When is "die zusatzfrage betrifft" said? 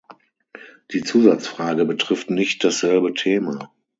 0.93-2.31